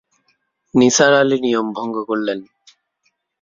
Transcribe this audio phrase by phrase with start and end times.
[0.73, 2.39] নিসার আলি নিয়ম ভঙ্গ করলেন।